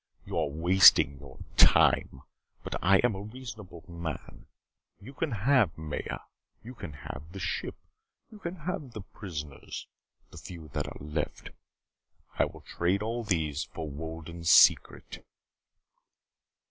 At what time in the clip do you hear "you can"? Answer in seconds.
4.99-5.29, 6.63-6.91, 8.31-8.55